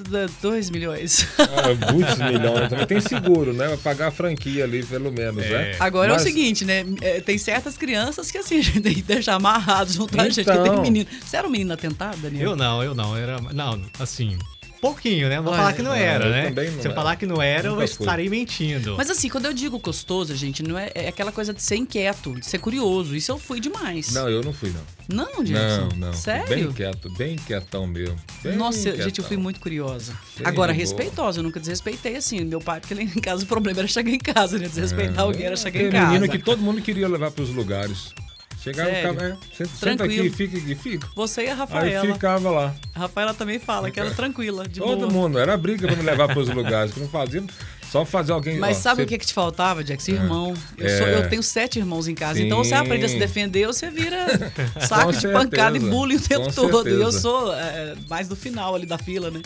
2 0.42 0.70
milhões. 0.70 1.28
Ah, 1.38 1.92
muitos 1.94 2.18
milhões. 2.20 2.70
Também 2.70 2.86
tem 2.88 3.02
seguro, 3.02 3.54
né? 3.54 3.68
Vai 3.68 3.78
pagar 3.78 4.08
a 4.08 4.12
franquia 4.12 4.64
ali, 4.64 4.84
pelo 4.84 5.12
menos, 5.12 5.44
né? 5.44 5.76
Agora 5.80 6.14
Mas- 6.14 6.22
é 6.22 6.26
o 6.26 6.28
seguinte, 6.28 6.66
né? 6.66 6.86
É, 7.02 7.20
tem 7.22 7.38
certas 7.38 7.78
crianças 7.78 8.32
que 8.32 8.38
assim, 8.38 8.58
a 8.60 8.62
gente 8.62 8.82
tem 8.82 8.94
que 8.96 9.02
deixar 9.02 9.36
amarrados 9.36 9.94
junto 9.96 10.20
a 10.20 10.24
gente. 10.30 10.44
Tem 10.46 10.54
Então. 10.56 10.82
menino. 10.82 11.08
Você 11.26 11.38
era 11.38 11.48
um 11.48 11.52
menino 11.52 11.74
atentado, 11.74 12.18
Daniel? 12.18 12.52
Eu 12.52 12.56
não, 12.56 12.84
eu 12.84 12.94
não. 12.96 13.16
Era, 13.18 13.40
não, 13.54 13.82
assim, 14.00 14.38
pouquinho, 14.82 15.30
né? 15.30 15.40
Vou 15.40 15.50
Olha, 15.54 15.58
falar 15.62 15.74
que 15.74 15.82
não 15.82 15.94
era, 15.94 16.26
eu 16.26 16.32
né? 16.32 16.50
não 16.50 16.56
Se 16.64 16.70
eu 16.80 16.92
era. 16.92 16.94
falar 16.94 17.16
que 17.16 17.26
não 17.26 17.42
era, 17.42 17.68
eu 17.68 17.76
Nunca 17.76 17.88
fui. 17.88 18.04
estarei 18.06 18.28
mentindo. 18.30 18.96
Mas 18.98 19.10
assim, 19.10 19.30
quando 19.30 19.46
eu 19.46 19.54
digo 19.54 19.78
gostoso, 19.80 20.36
gente, 20.36 20.64
não 20.64 20.78
é, 20.78 20.92
é 20.96 21.08
aquela 21.08 21.32
coisa 21.32 21.54
de 21.54 21.62
ser 21.62 21.76
inquieto, 21.76 22.34
de 22.40 22.46
ser 22.46 22.58
curioso. 22.58 23.16
Isso 23.16 23.32
eu 23.32 23.38
fui 23.38 23.60
demais. 23.60 24.12
Não, 24.12 24.28
eu 24.28 24.42
não 24.44 24.52
fui, 24.52 24.72
não. 24.72 25.26
Não, 25.26 25.44
Jackson? 25.44 25.90
Não, 25.96 26.08
não. 26.08 26.14
Sério? 26.14 26.48
Bem 26.48 26.72
quieto, 26.74 27.10
bem 27.12 27.36
quietão 27.36 27.86
mesmo. 27.86 28.16
Bem 28.44 28.56
Nossa, 28.56 28.80
eu- 28.80 28.84
gente, 28.94 29.00
eu 29.00 29.04
quietão. 29.12 29.26
fui 29.26 29.38
muito 29.38 29.60
curiosa. 29.60 30.14
Bem 30.38 30.48
Agora, 30.48 30.72
respeitosa, 30.74 31.40
eu 31.40 31.44
nunca 31.44 31.60
desrespeitei 31.60 32.16
assim. 32.16 32.44
Meu 32.44 32.60
pai, 32.60 32.80
porque 32.80 32.94
lá 32.96 33.02
em 33.02 33.08
casa 33.08 33.44
o 33.44 33.48
problema 33.48 33.80
era 33.80 33.88
chegar 33.88 34.10
em 34.12 34.18
casa, 34.20 34.58
né? 34.58 34.68
Desrespeitar 34.68 35.20
alguém 35.22 35.46
era 35.46 35.56
chegar 35.56 35.82
em 35.82 35.90
casa. 35.92 36.08
menino 36.08 36.28
que 36.32 36.40
todo 36.40 36.62
mundo 36.62 36.82
queria 36.82 37.08
levar 37.08 37.30
pros 37.32 37.50
lugares. 37.50 38.14
Chegava 38.64 38.90
Sério? 38.92 39.10
ficava, 39.14 39.32
é, 39.32 39.38
senta, 39.58 39.70
senta 39.76 40.04
aqui, 40.04 40.30
fica 40.30 40.58
aqui, 40.58 40.76
fica. 40.76 41.08
Você 41.16 41.44
e 41.46 41.48
a 41.48 41.54
Aí 41.54 41.58
Rafaela. 41.58 42.14
ficava 42.14 42.50
lá. 42.52 42.76
A 42.94 43.00
Rafaela 43.00 43.34
também 43.34 43.58
fala 43.60 43.90
que 43.90 44.00
era 44.00 44.12
tranquila, 44.12 44.68
de 44.68 44.80
Todo 44.80 45.08
boa. 45.08 45.12
mundo, 45.12 45.40
era 45.40 45.58
briga 45.58 45.88
pra 45.88 45.96
me 45.96 46.04
levar 46.04 46.28
pros 46.28 46.48
lugares. 46.50 46.94
Que 46.94 47.00
não 47.00 47.08
fazia, 47.10 47.44
só 47.92 48.06
fazer 48.06 48.32
alguém. 48.34 48.60
Mas 48.60 48.78
ó, 48.78 48.82
sabe 48.82 48.98
você- 48.98 49.04
o 49.04 49.08
que, 49.08 49.18
que 49.18 49.26
te 49.26 49.34
faltava, 49.34 49.84
Jax? 49.84 50.08
Irmão. 50.08 50.54
Eu, 50.78 50.86
É. 50.86 50.98
sou- 51.00 51.08
eu 51.08 51.28
tenho 51.30 51.42
sete 51.42 51.80
irmãos 51.80 52.08
em 52.08 52.14
casa. 52.14 52.38
Sim. 52.38 52.46
Então 52.46 52.60
você 52.64 52.76
aprende 52.76 53.06
a 53.06 53.10
se 53.10 53.18
defender 53.18 53.66
você 53.66 53.90
vira 53.90 54.28
saco 54.88 55.12
de 55.12 55.28
pancada 55.30 55.76
e 55.78 55.80
certeza, 55.80 55.98
bullying 55.98 56.16
o 56.18 56.22
tempo 56.22 56.46
com 56.46 56.52
todo. 56.52 56.88
E 56.88 56.92
eu 56.92 56.98
certeza. 57.12 57.20
sou 57.20 57.54
é, 57.56 57.96
mais 58.10 58.28
do 58.28 58.36
final 58.36 58.76
ali 58.76 58.86
da 58.86 59.00
fila, 59.00 59.32
né? 59.32 59.42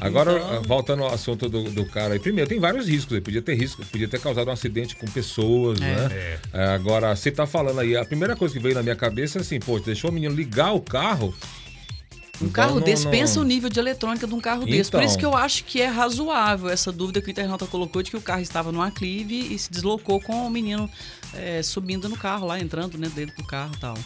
Agora, 0.00 0.32
Então- 0.38 0.62
voltando 0.64 1.02
ao 1.04 1.14
assunto 1.14 1.48
do, 1.48 1.64
do 1.70 1.84
cara 1.86 2.14
aí. 2.14 2.18
Primeiro, 2.20 2.48
tem 2.48 2.58
vários 2.58 2.88
riscos. 2.88 3.12
Ele 3.12 3.20
podia 3.20 3.40
ter 3.42 3.54
risco, 3.54 3.84
podia 3.86 4.08
ter 4.08 4.20
causado 4.20 4.48
um 4.48 4.52
acidente 4.52 4.96
com 4.96 5.06
pessoas, 5.06 5.78
né? 5.78 6.38
É, 6.52 6.66
agora, 6.74 7.14
você 7.14 7.30
tá 7.30 7.46
falando 7.46 7.78
aí, 7.80 7.96
a 7.96 8.04
primeira 8.04 8.34
coisa 8.36 8.52
que 8.54 8.60
veio 8.60 8.74
na 8.74 8.82
minha 8.82 8.96
cabeça 8.96 9.38
é 9.38 9.40
assim, 9.40 9.58
pô, 9.60 9.78
deixou 9.78 10.10
o 10.10 10.12
menino 10.12 10.34
ligar 10.34 10.72
o 10.72 10.80
carro. 10.80 11.34
Um 12.42 12.46
Então, 12.46 12.50
carro 12.50 12.74
não- 12.80 12.82
desse, 12.82 13.04
não- 13.04 13.12
pensa 13.12 13.38
o 13.40 13.44
nível 13.44 13.70
de 13.70 13.78
eletrônica 13.78 14.26
de 14.26 14.34
um 14.34 14.40
carro 14.40 14.66
desse. 14.66 14.90
Por 14.90 14.96
Então. 14.96 15.08
isso 15.08 15.16
que 15.16 15.24
eu 15.24 15.36
acho 15.36 15.62
que 15.64 15.80
é 15.80 15.86
razoável 15.86 16.68
essa 16.68 16.90
dúvida 16.90 17.20
que 17.22 17.28
o 17.28 17.30
internauta 17.30 17.64
colocou 17.64 18.02
de 18.02 18.10
que 18.10 18.16
o 18.16 18.20
carro 18.20 18.42
estava 18.42 18.72
no 18.72 18.82
aclive 18.82 19.54
e 19.54 19.56
se 19.56 19.70
deslocou 19.70 20.20
com 20.20 20.44
o 20.44 20.50
menino 20.50 20.90
é, 21.32 21.62
subindo 21.62 22.08
no 22.08 22.16
carro 22.16 22.44
lá, 22.48 22.58
entrando 22.58 22.98
né, 22.98 23.08
dentro 23.14 23.36
do 23.36 23.44
carro 23.44 23.70
e 23.76 23.78
tal. 23.78 23.96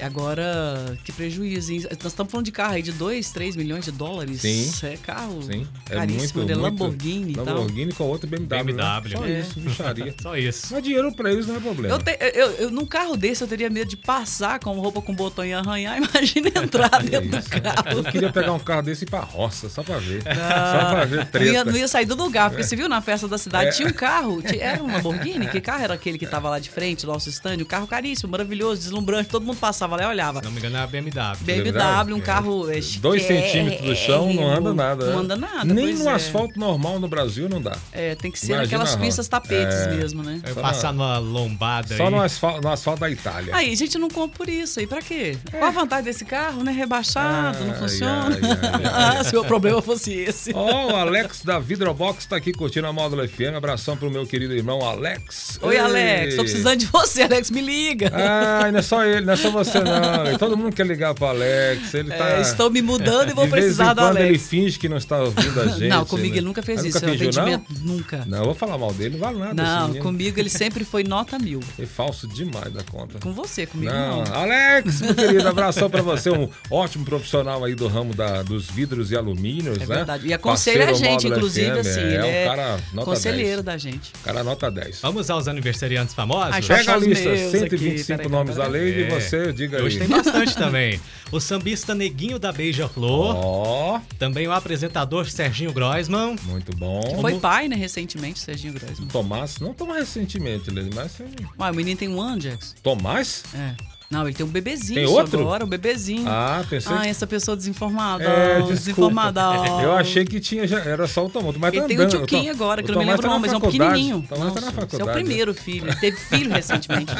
Agora, 0.00 0.96
que 1.04 1.12
prejuízo, 1.12 1.72
hein? 1.72 1.80
Nós 2.02 2.06
estamos 2.12 2.30
falando 2.30 2.44
de 2.46 2.52
carro 2.52 2.74
aí 2.74 2.82
de 2.82 2.92
2, 2.92 3.30
3 3.30 3.56
milhões 3.56 3.84
de 3.84 3.92
dólares. 3.92 4.40
Sim. 4.42 4.70
É 4.86 4.96
carro 4.96 5.42
Sim, 5.42 5.66
é 5.90 5.94
caríssimo, 5.94 6.42
muito, 6.42 6.48
né? 6.48 6.54
muito- 6.54 6.62
Lamborghini 6.82 7.32
e 7.32 7.34
tal. 7.34 7.44
Lamborghini 7.46 7.92
com 7.92 8.04
outro 8.04 8.28
BMW. 8.28 8.72
né? 8.74 9.00
BMW. 9.00 9.16
Só 9.18 9.24
É. 9.26 9.40
isso, 9.40 9.60
bicharia. 9.60 10.14
Só 10.22 10.36
isso. 10.36 10.66
Mas 10.70 10.82
dinheiro 10.82 11.12
pra 11.14 11.32
eles 11.32 11.46
não 11.46 11.56
é 11.56 11.60
problema. 11.60 11.94
Eu, 11.94 11.98
te- 11.98 12.18
eu, 12.34 12.50
eu- 12.52 12.70
num 12.70 12.86
carro 12.86 13.16
desse 13.16 13.42
eu 13.42 13.48
teria 13.48 13.70
medo 13.70 13.88
de 13.88 13.96
passar 13.96 14.58
com 14.60 14.78
roupa 14.78 15.00
com 15.00 15.14
botão 15.14 15.44
e 15.44 15.52
arranhar. 15.52 15.96
Imagina 16.02 16.48
entrar 16.54 16.88
dentro 17.02 17.28
do 17.30 17.36
Eu 17.36 17.42
carro. 17.62 18.04
queria 18.12 18.32
pegar 18.32 18.52
um 18.52 18.58
carro 18.58 18.82
desse 18.82 19.04
e 19.04 19.06
ir 19.06 19.10
pra 19.10 19.20
roça, 19.20 19.68
só 19.68 19.82
pra 19.82 19.98
ver. 19.98 20.22
Só 20.22 20.90
pra 20.90 21.04
ver 21.04 21.16
Não 21.16 21.22
ia, 21.22 21.26
treta. 21.26 21.64
não 21.64 21.76
ia 21.76 21.88
sair 21.88 22.04
do 22.06 22.14
lugar, 22.14 22.50
porque 22.50 22.62
você 22.64 22.76
viu 22.76 22.88
na 22.88 23.00
festa 23.00 23.26
da 23.28 23.38
cidade, 23.38 23.68
É. 23.68 23.72
tinha 23.72 23.88
um 23.88 23.92
carro, 23.92 24.42
era 24.60 24.82
um 24.82 24.92
Lamborghini, 24.92 25.48
que 25.48 25.60
carro 25.60 25.82
era 25.84 25.94
aquele 25.94 26.18
que 26.18 26.26
tava 26.26 26.50
lá 26.50 26.58
de 26.58 26.68
frente, 26.70 27.06
do 27.06 27.12
nosso 27.12 27.28
stand, 27.30 27.56
um 27.60 27.64
carro 27.64 27.86
caríssimo, 27.86 28.30
maravilhoso, 28.30 28.80
deslumbrante, 28.82 29.28
todo 29.30 29.44
mundo 29.44 29.58
passava 29.58 29.85
lá 29.94 30.04
e 30.04 30.06
olhava. 30.06 30.38
Se 30.40 30.44
não 30.46 30.52
me 30.52 30.58
engano, 30.58 30.76
é 30.76 30.80
a 30.80 30.86
BMW. 30.86 31.36
BMW, 31.42 32.14
um 32.14 32.20
carro 32.20 32.70
é, 32.70 32.80
Dois 32.98 33.22
chiquérrimo, 33.22 33.46
centímetros 33.52 33.86
do 33.88 33.94
chão 33.94 34.32
não 34.32 34.48
anda 34.50 34.74
nada. 34.74 35.06
Não 35.06 35.12
né? 35.12 35.18
anda 35.20 35.36
nada, 35.36 35.74
Nem 35.74 35.94
no 35.94 36.08
é. 36.08 36.14
asfalto 36.14 36.58
normal 36.58 36.98
no 36.98 37.06
Brasil 37.06 37.48
não 37.48 37.60
dá. 37.60 37.76
É, 37.92 38.14
tem 38.14 38.30
que 38.30 38.38
ser 38.38 38.52
Imagina 38.54 38.62
naquelas 38.64 38.94
a 38.94 38.98
pistas 38.98 39.28
tapetes 39.28 39.76
É. 39.76 39.94
mesmo, 39.94 40.22
né? 40.22 40.40
Passar 40.60 40.92
numa 40.92 41.18
lombada 41.18 41.96
Só 41.96 42.06
aí. 42.06 42.10
no 42.10 42.20
asfalto, 42.20 42.62
no 42.62 42.70
asfalto 42.70 43.00
da 43.00 43.10
Itália. 43.10 43.54
Aí, 43.54 43.72
a 43.72 43.76
gente 43.76 43.98
não 43.98 44.08
compra 44.08 44.36
por 44.38 44.48
isso. 44.48 44.80
Aí, 44.80 44.86
pra 44.86 45.00
quê? 45.02 45.36
Qual 45.50 45.64
a 45.64 45.70
vantagem 45.70 46.04
desse 46.04 46.24
carro, 46.24 46.64
né? 46.64 46.72
Rebaixado, 46.72 47.64
não 47.64 47.74
funciona. 47.74 48.36
ah, 48.92 49.22
se 49.22 49.36
o 49.36 49.44
problema 49.44 49.82
fosse 49.82 50.12
esse. 50.12 50.52
Ó, 50.54 50.92
o 50.92 50.96
Alex 50.96 51.42
da 51.42 51.58
Vidrobox 51.58 52.26
tá 52.26 52.36
aqui 52.36 52.52
curtindo 52.52 52.86
a 52.86 52.92
Módulo 52.92 53.26
FM. 53.28 53.54
Abração 53.56 53.96
pro 53.96 54.10
meu 54.10 54.26
querido 54.26 54.54
irmão 54.54 54.80
Alex. 54.80 55.58
Oi. 55.62 55.76
Alex, 55.76 56.36
tô 56.36 56.42
precisando 56.42 56.78
de 56.78 56.86
você, 56.86 57.22
Alex, 57.22 57.50
me 57.50 57.60
liga. 57.60 58.10
Ah, 58.14 58.70
não 58.72 58.78
é 58.78 58.82
só 58.82 59.04
ele, 59.04 59.26
não 59.26 59.34
é 59.34 59.36
só 59.36 59.50
você 59.50 59.75
não. 59.84 60.38
Todo 60.38 60.56
mundo 60.56 60.74
quer 60.74 60.86
ligar 60.86 61.14
pro 61.14 61.26
Alex. 61.26 61.94
Ele 61.94 62.10
tá. 62.10 62.30
É, 62.30 62.40
estou 62.40 62.70
me 62.70 62.82
mudando 62.82 63.30
e 63.30 63.34
vou 63.34 63.44
de 63.44 63.50
vez 63.50 63.64
precisar 63.64 63.92
em 63.92 63.94
do 63.94 64.00
quando 64.02 64.18
ele 64.18 64.38
finge 64.38 64.78
que 64.78 64.88
não 64.88 64.96
está 64.96 65.18
ouvindo 65.20 65.60
a 65.60 65.66
gente. 65.68 65.88
não, 65.88 66.04
comigo 66.04 66.32
né? 66.34 66.38
ele 66.38 66.46
nunca 66.46 66.62
fez 66.62 66.84
Ah, 66.84 66.88
isso. 66.88 66.96
Nunca 66.98 67.06
é 67.06 67.10
um 67.10 67.18
fingiu, 67.18 67.32
não? 67.32 67.42
atendimento. 67.54 67.84
Nunca. 67.86 68.24
Não, 68.26 68.38
eu 68.38 68.44
vou 68.44 68.54
falar 68.54 68.78
mal 68.78 68.92
dele, 68.92 69.14
não 69.14 69.20
vale 69.20 69.38
nada. 69.38 69.54
Não, 69.62 69.86
menino. 69.88 70.04
comigo 70.04 70.38
ele 70.40 70.50
sempre 70.50 70.84
foi 70.84 71.02
nota 71.04 71.38
mil. 71.38 71.60
É 71.78 71.86
falso 71.86 72.26
demais 72.26 72.72
da 72.72 72.82
conta. 72.82 73.18
Com 73.20 73.32
você, 73.32 73.66
comigo 73.66 73.92
Não, 73.92 74.24
não. 74.24 74.34
Alex, 74.34 75.00
meu 75.00 75.14
querido, 75.14 75.48
abração 75.48 75.88
pra 75.90 76.02
você, 76.02 76.30
um 76.30 76.48
ótimo 76.70 77.04
profissional 77.04 77.64
aí 77.64 77.74
do 77.74 77.86
ramo 77.88 78.14
da, 78.14 78.42
dos 78.42 78.66
vidros 78.70 79.10
e 79.10 79.16
alumínios, 79.16 79.76
É 79.76 79.86
né? 79.86 79.96
verdade. 79.96 80.26
E 80.26 80.32
aconselha 80.32 80.84
a 80.84 80.86
Parceiro 80.88 81.10
gente, 81.10 81.26
inclusive, 81.28 81.70
FM, 81.70 81.78
assim. 81.80 82.00
é, 82.00 82.14
ele 82.14 82.22
um 82.22 82.26
é 82.26 82.44
cara 82.44 82.80
nota 82.92 83.04
conselheiro 83.10 83.62
10. 83.62 83.64
da 83.64 83.76
gente. 83.78 84.12
Cara 84.24 84.44
nota 84.44 84.70
10. 84.70 85.00
Vamos 85.00 85.30
aos 85.30 85.48
aniversariantes 85.48 86.14
famosos? 86.14 86.52
Ai, 86.54 86.62
Pega 86.62 86.94
a 86.94 86.96
lista, 86.96 87.28
meus 87.28 87.40
aqui, 87.40 87.58
125 87.58 88.16
peraí, 88.18 88.28
nomes 88.32 88.56
da 88.56 88.66
lei 88.66 89.00
e 89.00 89.02
É. 89.04 89.08
você, 89.08 89.52
diga 89.68 89.82
Hoje 89.82 90.00
aí. 90.00 90.06
tem 90.08 90.16
bastante 90.16 90.54
também. 90.56 91.00
O 91.32 91.40
sambista 91.40 91.94
Neguinho 91.94 92.38
da 92.38 92.52
Beija-Flor. 92.52 93.36
Ó, 93.36 94.00
Também 94.18 94.46
o 94.46 94.52
apresentador 94.52 95.28
Serginho 95.28 95.72
Groisman. 95.72 96.36
muito 96.44 96.74
bom. 96.76 97.00
Foi 97.20 97.38
pai, 97.38 97.68
né, 97.68 97.76
recentemente, 97.76 98.38
Serginho 98.38 98.74
Grossman. 98.74 99.08
Tomás, 99.08 99.58
não 99.58 99.72
tão 99.74 99.90
recentemente, 99.92 100.70
Lene, 100.70 100.90
mas 100.94 101.12
sim. 101.12 101.24
Ué, 101.58 101.70
o 101.70 101.74
menino 101.74 101.98
tem 101.98 102.08
um 102.08 102.20
ano, 102.20 102.40
Jax. 102.40 102.74
Tomás? 102.82 103.44
É. 103.54 103.95
Não, 104.08 104.22
ele 104.26 104.34
tem 104.36 104.46
um 104.46 104.48
bebezinho 104.48 105.00
Tem 105.00 105.06
outro? 105.08 105.40
agora, 105.40 105.64
um 105.64 105.68
bebezinho. 105.68 106.28
Ah, 106.28 106.64
pensei 106.70 106.92
Ah, 106.94 107.00
que... 107.00 107.08
essa 107.08 107.26
pessoa 107.26 107.56
desinformada. 107.56 108.22
É, 108.24 108.62
desinformada. 108.62 109.40
Eu 109.82 109.92
achei 109.94 110.24
que 110.24 110.38
tinha, 110.38 110.64
já, 110.66 110.78
era 110.78 111.08
só 111.08 111.26
o 111.26 111.28
Tomás. 111.28 111.56
Mas 111.56 111.72
Ele 111.72 111.82
tá 111.82 111.88
tem 111.88 111.98
um 111.98 112.02
andando. 112.02 112.22
O 112.22 112.26
Tom- 112.26 112.50
agora, 112.50 112.82
que 112.84 112.88
o 112.88 112.92
eu 112.92 112.94
não 112.94 113.00
me 113.02 113.06
lembro 113.08 113.22
tá 113.22 113.28
não, 113.28 113.34
na 113.34 113.40
mas 113.40 113.52
é 113.52 113.56
um 113.56 113.60
pequenininho. 113.60 114.24
Tomás 114.28 114.54
tá 114.54 114.60
na 114.60 114.66
Nossa, 114.66 114.72
faculdade. 114.72 114.94
Esse 114.94 115.02
é 115.02 115.04
o 115.04 115.12
primeiro 115.12 115.54
filho. 115.54 115.86
Ele 115.88 115.96
teve 115.96 116.16
filho 116.16 116.50
recentemente. 116.52 117.12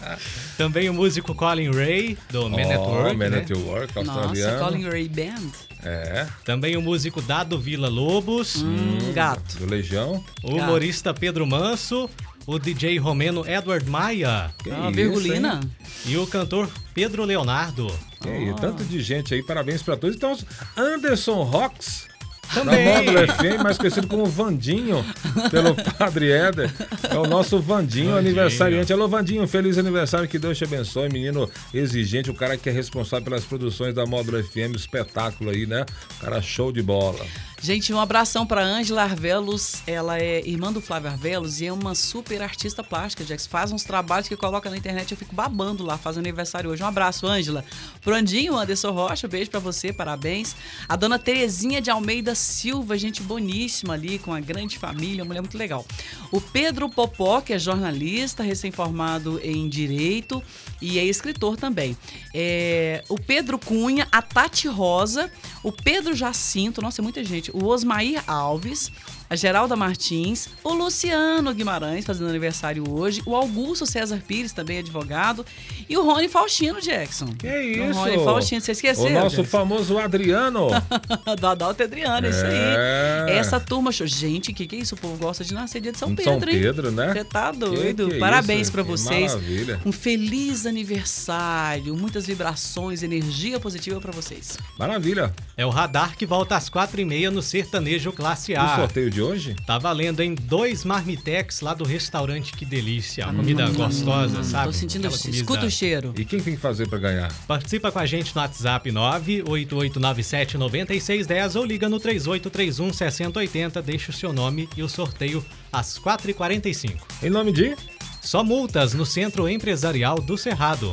Também 0.58 0.88
o 0.88 0.94
músico 0.94 1.34
Colin 1.34 1.70
Ray, 1.70 2.18
do 2.30 2.48
Man 2.50 2.56
Ó, 2.62 2.68
Network. 2.68 3.16
Man 3.16 3.28
né? 3.30 3.38
at 3.38 3.50
Work, 3.50 3.94
Nossa, 4.04 4.10
australiano. 4.20 4.64
Colin 4.64 4.88
Ray 4.88 5.08
Band. 5.08 5.50
É, 5.82 6.26
Também 6.44 6.76
o 6.76 6.82
músico 6.82 7.20
Dado 7.20 7.58
Vila 7.58 7.88
Lobos. 7.88 8.62
Hum, 8.62 9.12
gato. 9.12 9.58
do 9.58 9.66
Legião. 9.66 10.22
O 10.42 10.56
humorista 10.56 11.12
Pedro 11.12 11.46
Manso. 11.46 12.08
O 12.46 12.58
DJ 12.58 12.98
romeno 12.98 13.44
Edward 13.48 13.88
Maia. 13.88 14.50
Que 14.62 14.70
Ah, 14.70 14.90
virgulina. 14.90 15.60
E 16.06 16.16
o 16.16 16.26
cantor 16.26 16.68
Pedro 16.92 17.24
Leonardo. 17.24 17.86
Que 18.20 18.28
isso, 18.30 18.54
tanto 18.56 18.84
de 18.84 19.00
gente 19.02 19.32
aí, 19.34 19.42
parabéns 19.42 19.82
pra 19.82 19.96
todos. 19.96 20.16
Então, 20.16 20.36
Anderson 20.76 21.42
Rocks. 21.42 22.06
Também. 22.52 22.84
Da 22.84 23.12
Módulo 23.12 23.26
FM, 23.32 23.62
mais 23.62 23.78
conhecido 23.78 24.06
como 24.06 24.26
Vandinho, 24.26 25.02
pelo 25.50 25.74
Padre 25.98 26.30
Éder. 26.30 26.70
É 27.10 27.16
o 27.18 27.26
nosso 27.26 27.58
Vandinho, 27.58 28.10
Vandinho. 28.10 28.16
aniversariante. 28.18 28.92
Alô, 28.92 29.08
Vandinho, 29.08 29.48
feliz 29.48 29.78
aniversário, 29.78 30.28
que 30.28 30.38
Deus 30.38 30.56
te 30.58 30.64
abençoe. 30.64 31.08
Menino 31.08 31.50
exigente, 31.72 32.30
o 32.30 32.34
cara 32.34 32.58
que 32.58 32.68
é 32.68 32.72
responsável 32.72 33.24
pelas 33.24 33.44
produções 33.44 33.94
da 33.94 34.04
Módulo 34.04 34.44
FM, 34.44 34.76
espetáculo 34.76 35.50
aí, 35.50 35.64
né? 35.66 35.86
O 36.18 36.20
cara 36.20 36.42
show 36.42 36.70
de 36.70 36.82
bola. 36.82 37.24
Gente, 37.64 37.94
um 37.94 37.98
abração 37.98 38.44
para 38.44 38.62
Ângela 38.62 39.04
Arvelos. 39.04 39.76
Ela 39.86 40.18
é 40.18 40.46
irmã 40.46 40.70
do 40.70 40.82
Flávio 40.82 41.08
Arvelos 41.08 41.62
e 41.62 41.66
é 41.66 41.72
uma 41.72 41.94
super 41.94 42.42
artista 42.42 42.84
plástica, 42.84 43.24
Jax. 43.24 43.46
Faz 43.46 43.72
uns 43.72 43.84
trabalhos 43.84 44.28
que 44.28 44.36
coloca 44.36 44.68
na 44.68 44.76
internet. 44.76 45.10
Eu 45.12 45.16
fico 45.16 45.34
babando 45.34 45.82
lá, 45.82 45.96
faz 45.96 46.18
aniversário 46.18 46.68
hoje. 46.68 46.82
Um 46.82 46.86
abraço, 46.86 47.26
Ângela. 47.26 47.64
Pro 48.02 48.14
Andinho, 48.14 48.54
Anderson 48.54 48.90
Rocha, 48.90 49.26
beijo 49.26 49.50
para 49.50 49.60
você, 49.60 49.94
parabéns. 49.94 50.54
A 50.86 50.94
dona 50.94 51.18
Terezinha 51.18 51.80
de 51.80 51.90
Almeida 51.90 52.34
Silva, 52.34 52.98
gente 52.98 53.22
boníssima 53.22 53.94
ali, 53.94 54.18
com 54.18 54.34
a 54.34 54.40
grande 54.40 54.78
família, 54.78 55.22
uma 55.22 55.28
mulher 55.28 55.40
muito 55.40 55.56
legal. 55.56 55.86
O 56.30 56.42
Pedro 56.42 56.90
Popó, 56.90 57.40
que 57.40 57.54
é 57.54 57.58
jornalista, 57.58 58.42
recém-formado 58.42 59.40
em 59.42 59.70
Direito 59.70 60.42
e 60.82 60.98
é 60.98 61.04
escritor 61.04 61.56
também. 61.56 61.96
É, 62.34 63.02
o 63.08 63.18
Pedro 63.18 63.58
Cunha, 63.58 64.06
a 64.12 64.20
Tati 64.20 64.68
Rosa, 64.68 65.32
o 65.62 65.72
Pedro 65.72 66.14
Jacinto, 66.14 66.82
nossa, 66.82 67.00
é 67.00 67.02
muita 67.02 67.24
gente. 67.24 67.53
O 67.54 67.68
Osmair 67.68 68.20
Alves, 68.26 68.90
a 69.28 69.36
Geralda 69.36 69.74
Martins, 69.76 70.48
o 70.62 70.72
Luciano 70.74 71.52
Guimarães, 71.54 72.04
fazendo 72.04 72.28
aniversário 72.28 72.84
hoje, 72.88 73.22
o 73.26 73.34
Augusto 73.34 73.86
César 73.86 74.22
Pires, 74.26 74.52
também 74.52 74.78
advogado, 74.78 75.44
e 75.88 75.96
o 75.96 76.04
Rony 76.04 76.28
Faustino 76.28 76.80
Jackson. 76.80 77.26
Que 77.38 77.46
O 77.46 77.90
isso? 77.90 77.98
Rony 77.98 78.24
Faustino, 78.24 78.60
você 78.60 78.72
esqueceu? 78.72 79.06
O 79.06 79.10
nosso 79.10 79.36
Jackson? 79.36 79.44
famoso 79.58 79.98
Adriano. 79.98 80.68
do 81.40 81.46
Adalto 81.46 81.82
Adriano, 81.82 82.26
é 82.26 82.30
isso 82.30 82.44
aí. 82.44 83.36
Essa 83.36 83.58
turma, 83.58 83.90
show. 83.92 84.06
gente, 84.06 84.50
o 84.50 84.54
que, 84.54 84.66
que 84.66 84.76
é 84.76 84.78
isso? 84.80 84.94
O 84.94 84.98
povo 84.98 85.16
gosta 85.16 85.44
de 85.44 85.54
nascer 85.54 85.80
dia 85.80 85.92
de 85.92 85.98
São 85.98 86.08
São 86.08 86.16
Pedro, 86.16 86.50
hein? 86.50 86.60
Pedro, 86.60 86.90
né? 86.92 87.12
Você 87.12 87.24
tá 87.24 87.50
Que 87.52 87.58
doido. 87.58 88.08
que 88.08 88.14
é 88.16 88.18
Parabéns 88.18 88.62
isso? 88.62 88.72
pra 88.72 88.82
Que 88.82 88.90
vocês. 88.90 89.32
Maravilha. 89.34 89.80
Um 89.84 89.92
feliz 89.92 90.66
aniversário, 90.66 91.94
muitas 91.96 92.26
vibrações, 92.26 93.02
energia 93.02 93.58
positiva 93.60 94.00
pra 94.00 94.12
vocês. 94.12 94.56
Maravilha. 94.78 95.32
É 95.56 95.64
o 95.64 95.70
radar 95.70 96.16
que 96.16 96.26
volta 96.26 96.56
às 96.56 96.68
quatro 96.68 97.00
e 97.00 97.04
meia 97.04 97.30
no 97.30 97.42
Sertanejo 97.42 98.12
Classe 98.12 98.52
O 98.54 98.60
A. 98.60 98.76
sorteio 98.76 99.10
de 99.14 99.22
hoje? 99.22 99.54
Tá 99.66 99.78
valendo 99.78 100.20
em 100.22 100.34
dois 100.34 100.84
marmitex 100.84 101.60
lá 101.60 101.72
do 101.72 101.84
restaurante 101.84 102.52
Que 102.52 102.64
Delícia. 102.64 103.26
Comida 103.26 103.68
gostosa, 103.70 104.42
sabe? 104.44 104.66
Tô 104.66 104.72
sentindo, 104.72 105.06
Aquela 105.06 105.20
comida- 105.22 105.36
escuta 105.38 105.66
o 105.66 105.70
cheiro. 105.70 106.12
E 106.18 106.24
quem 106.24 106.40
tem 106.40 106.54
que 106.56 106.60
fazer 106.60 106.88
pra 106.88 106.98
ganhar? 106.98 107.32
Participa 107.46 107.92
com 107.92 107.98
a 107.98 108.06
gente 108.06 108.34
no 108.34 108.40
WhatsApp 108.42 108.90
988979610 108.90 111.54
ou 111.56 111.64
liga 111.64 111.88
no 111.88 112.00
3831 112.00 112.92
6080, 112.92 113.80
deixa 113.82 114.10
o 114.10 114.14
seu 114.14 114.32
nome 114.32 114.68
e 114.76 114.82
o 114.82 114.88
sorteio 114.88 115.44
às 115.72 115.96
4h45. 115.98 116.96
Em 117.22 117.30
nome 117.30 117.52
de? 117.52 117.76
Só 118.20 118.42
multas 118.42 118.94
no 118.94 119.06
Centro 119.06 119.48
Empresarial 119.48 120.16
do 120.20 120.36
Cerrado. 120.36 120.92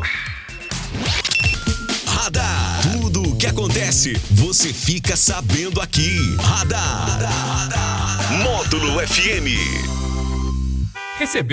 Radar. 2.05 2.81
Tudo 2.93 3.23
o 3.31 3.35
que 3.37 3.47
acontece, 3.47 4.13
você 4.31 4.71
fica 4.73 5.15
sabendo 5.15 5.79
aqui. 5.81 6.35
Radar. 6.39 8.10
Módulo 8.39 9.01
FM. 9.01 9.47
Recebeu 11.19 11.45